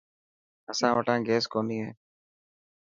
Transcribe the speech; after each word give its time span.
اسان 0.71 0.91
وٽان 0.97 1.19
گيس 1.27 1.45
ڪوني 1.53 1.77
هي. 1.83 1.89